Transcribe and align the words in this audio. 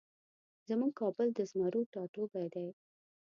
زمونږ 0.69 0.93
کابل 1.01 1.27
د 1.33 1.39
زمرو 1.51 1.81
ټاټوبی 1.93 2.45
دی 2.53 2.67